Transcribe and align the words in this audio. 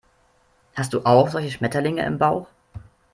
Hast 0.73 0.93
du 0.93 1.05
auch 1.05 1.29
solche 1.29 1.51
Schmetterlinge 1.51 2.03
im 2.07 2.17
Bauch? 2.17 2.47